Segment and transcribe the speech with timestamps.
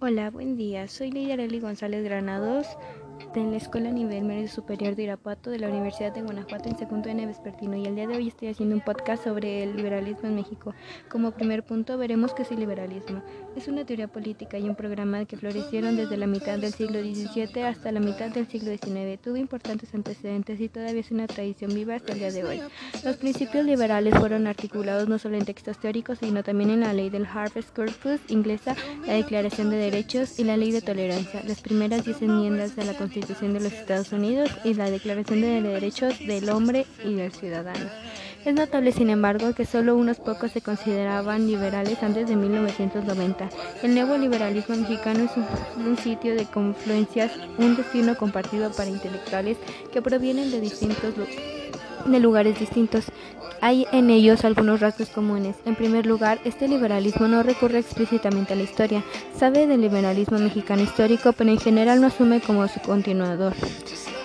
[0.00, 0.86] Hola, buen día.
[0.86, 2.68] Soy Lidia González Granados
[3.34, 7.08] de la Escuela Nivel Medio Superior de Irapuato de la Universidad de Guanajuato en segundo
[7.08, 7.26] N.
[7.26, 10.74] Vespertino y el día de hoy estoy haciendo un podcast sobre el liberalismo en México.
[11.10, 13.22] Como primer punto veremos qué es el liberalismo.
[13.54, 17.64] Es una teoría política y un programa que florecieron desde la mitad del siglo XVII
[17.64, 19.20] hasta la mitad del siglo XIX.
[19.20, 22.62] Tuvo importantes antecedentes y todavía es una tradición viva hasta el día de hoy.
[23.04, 27.10] Los principios liberales fueron articulados no solo en textos teóricos, sino también en la ley
[27.10, 28.74] del Harvest Corpus inglesa,
[29.06, 32.94] la Declaración de Derechos y la Ley de Tolerancia, las primeras diez enmiendas de la
[32.94, 37.86] Constitución de los Estados Unidos y la Declaración de Derechos del Hombre y del Ciudadano.
[38.44, 43.48] Es notable, sin embargo, que solo unos pocos se consideraban liberales antes de 1990.
[43.82, 49.56] El neoliberalismo mexicano es un, un sitio de confluencias, un destino compartido para intelectuales
[49.92, 51.16] que provienen de distintos
[52.06, 53.06] de lugares distintos.
[53.60, 55.56] Hay en ellos algunos rasgos comunes.
[55.64, 59.02] En primer lugar, este liberalismo no recurre explícitamente a la historia.
[59.36, 63.54] Sabe del liberalismo mexicano histórico, pero en general no asume como su continuador.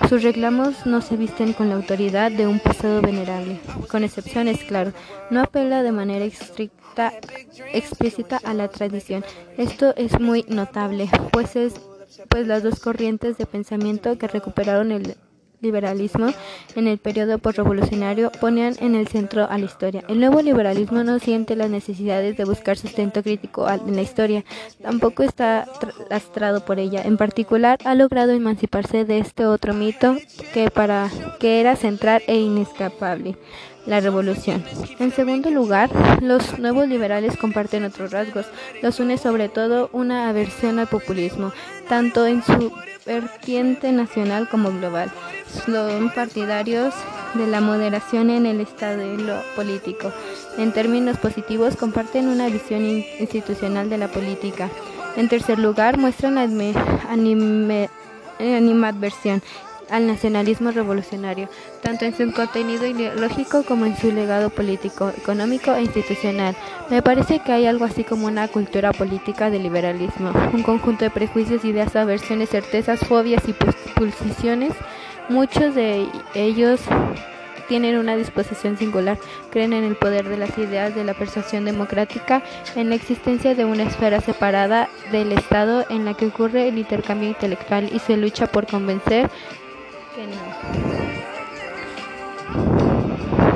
[0.08, 3.60] Sus reclamos no se visten con la autoridad de un pasado venerable,
[3.90, 4.92] con excepciones, claro.
[5.32, 7.14] No apela de manera estricta,
[7.74, 9.26] explícita a la tradición.
[9.58, 11.74] Esto es muy notable, pues es
[12.30, 15.16] pues las dos corrientes de pensamiento que recuperaron el
[15.64, 16.28] liberalismo
[16.76, 20.04] en el periodo postrevolucionario ponían en el centro a la historia.
[20.08, 24.44] El nuevo liberalismo no siente las necesidades de buscar sustento crítico en la historia,
[24.82, 25.66] tampoco está
[26.10, 27.02] lastrado por ella.
[27.04, 30.18] En particular, ha logrado emanciparse de este otro mito
[30.54, 33.38] que para que era central e inescapable
[33.86, 34.64] la revolución.
[35.00, 35.90] En segundo lugar,
[36.22, 38.46] los nuevos liberales comparten otros rasgos.
[38.82, 41.52] Los une sobre todo una aversión al populismo,
[41.90, 42.72] tanto en su
[43.06, 45.12] vertiente nacional como global.
[45.66, 46.94] Son partidarios
[47.34, 49.04] de la moderación en el estado
[49.56, 50.12] político.
[50.58, 52.84] En términos positivos, comparten una visión
[53.20, 54.70] institucional de la política.
[55.16, 56.38] En tercer lugar, muestran
[58.40, 59.42] animadversión
[59.90, 61.50] al nacionalismo revolucionario,
[61.82, 66.56] tanto en su contenido ideológico como en su legado político, económico e institucional.
[66.90, 71.12] Me parece que hay algo así como una cultura política del liberalismo, un conjunto de
[71.12, 73.54] prejuicios, ideas, aversiones, certezas, fobias y
[73.96, 74.74] pulsiciones.
[75.30, 76.82] Muchos de ellos
[77.68, 79.18] tienen una disposición singular,
[79.50, 82.44] creen en el poder de las ideas de la persuasión democrática,
[82.76, 87.30] en la existencia de una esfera separada del Estado en la que ocurre el intercambio
[87.30, 89.30] intelectual y se lucha por convencer
[90.16, 90.36] que no.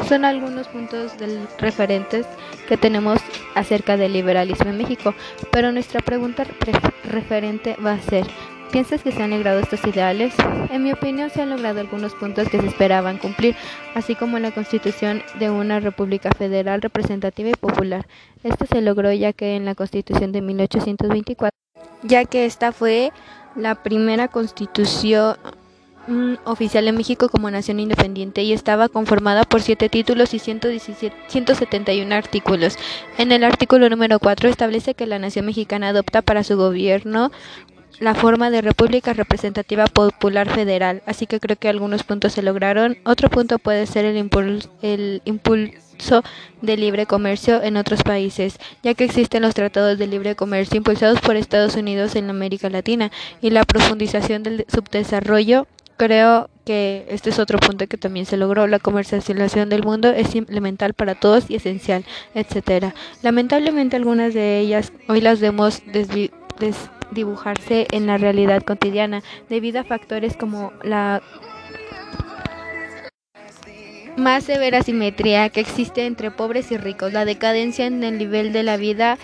[0.08, 2.26] Son algunos puntos del referentes
[2.68, 3.20] que tenemos
[3.56, 5.14] acerca del liberalismo en México,
[5.52, 6.46] pero nuestra pregunta
[7.04, 8.26] referente va a ser,
[8.72, 10.34] ¿piensas que se han logrado estos ideales?
[10.72, 13.56] En mi opinión se han logrado algunos puntos que se esperaban cumplir,
[13.96, 18.08] así como la constitución de una república federal representativa y popular.
[18.44, 21.52] Esto se logró ya que en la constitución de 1824,
[22.04, 23.12] ya que esta fue
[23.58, 25.36] la primera constitución
[26.46, 32.16] oficial en México como nación independiente y estaba conformada por siete títulos y 117, 171
[32.16, 32.78] artículos.
[33.18, 37.32] En el artículo número 4 establece que la nación mexicana adopta para su gobierno
[38.00, 42.98] la forma de República Representativa Popular Federal, así que creo que algunos puntos se lograron.
[43.06, 46.24] Otro punto puede ser el impulso, el impulso
[46.62, 51.20] de libre comercio en otros países, ya que existen los tratados de libre comercio impulsados
[51.22, 55.68] por Estados Unidos en América Latina y la profundización del subdesarrollo
[55.98, 58.68] Creo que este es otro punto que también se logró.
[58.68, 62.94] La comercialización del mundo es elemental para todos y esencial, etcétera.
[63.24, 70.38] Lamentablemente algunas de ellas hoy las vemos desdibujarse en la realidad cotidiana debido a factores
[70.38, 71.24] como la
[74.18, 78.64] más severa simetría que existe entre pobres y ricos, la decadencia en el nivel de
[78.64, 79.18] la vida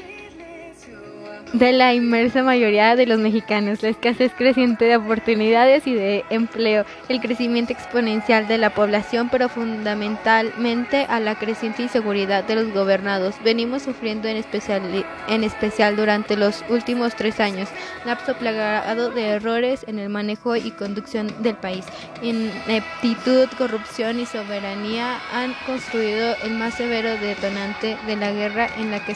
[1.53, 6.83] de la inmersa mayoría de los mexicanos, la escasez creciente de oportunidades y de empleo,
[7.09, 13.35] el crecimiento exponencial de la población, pero fundamentalmente a la creciente inseguridad de los gobernados.
[13.43, 14.81] Venimos sufriendo en especial,
[15.27, 17.69] en especial durante los últimos tres años,
[18.03, 21.85] lapso plagado de errores en el manejo y conducción del país.
[22.23, 29.05] Ineptitud, corrupción y soberanía han construido el más severo detonante de la guerra en la
[29.05, 29.13] que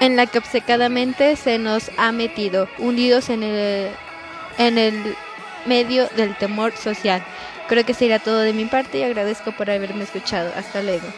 [0.00, 4.00] en la que obcecadamente se nos ha metido, hundidos en el,
[4.58, 5.18] en el
[5.64, 7.24] medio del temor social.
[7.66, 10.52] Creo que será todo de mi parte y agradezco por haberme escuchado.
[10.56, 11.14] Hasta luego.